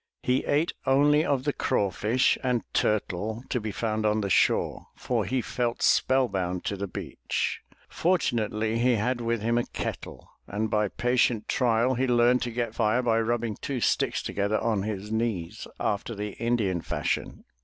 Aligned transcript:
He 0.23 0.43
ate 0.45 0.73
only 0.87 1.23
of 1.23 1.43
the 1.43 1.53
craw 1.53 1.91
fish 1.91 2.35
and 2.43 2.63
turtle 2.73 3.43
to 3.49 3.61
be 3.61 3.71
found 3.71 4.03
on 4.03 4.21
the 4.21 4.31
shore, 4.31 4.87
for 4.95 5.25
he 5.25 5.41
felt 5.43 5.83
spell 5.83 6.27
bound 6.27 6.65
to 6.65 6.75
the 6.75 6.87
beach. 6.87 7.61
For 7.87 8.17
tunately 8.17 8.79
he 8.79 8.95
had 8.95 9.21
with 9.21 9.43
him 9.43 9.59
a 9.59 9.63
kettle, 9.65 10.27
and 10.47 10.71
by 10.71 10.87
patient 10.87 11.47
trial 11.47 11.93
he 11.93 12.07
learned 12.07 12.41
to 12.41 12.51
get 12.51 12.73
fire 12.73 13.03
by 13.03 13.19
rubbing 13.19 13.57
two 13.61 13.79
sticks 13.79 14.23
together 14.23 14.57
on 14.57 14.81
his 14.81 15.11
knees, 15.11 15.67
after 15.79 16.15
the 16.15 16.29
Indian 16.43 16.81
fashion. 16.81 17.45